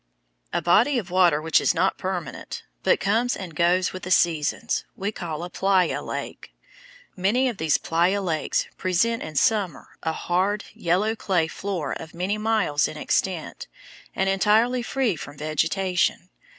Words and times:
A 0.51 0.63
body 0.63 0.97
of 0.97 1.11
water 1.11 1.39
which 1.43 1.61
is 1.61 1.75
not 1.75 1.99
permanent, 1.99 2.63
but 2.81 2.99
comes 2.99 3.35
and 3.35 3.55
goes 3.55 3.93
with 3.93 4.01
the 4.01 4.09
seasons, 4.09 4.83
we 4.95 5.11
call 5.11 5.43
a 5.43 5.49
playa 5.51 6.01
lake. 6.01 6.51
Many 7.15 7.47
of 7.47 7.57
these 7.57 7.77
playa 7.77 8.19
lakes 8.19 8.65
present 8.77 9.21
in 9.21 9.35
summer 9.35 9.89
a 10.01 10.11
hard, 10.11 10.65
yellow 10.73 11.15
clay 11.15 11.45
floor 11.47 11.93
of 11.93 12.15
many 12.15 12.39
miles 12.39 12.87
in 12.87 12.97
extent 12.97 13.67
and 14.15 14.27
entirely 14.27 14.81
free 14.81 15.15
from 15.15 15.37
vegetation. 15.37 16.29